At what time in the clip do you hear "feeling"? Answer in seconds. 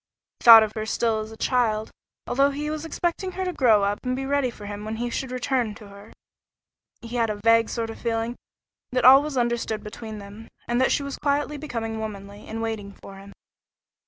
7.99-8.35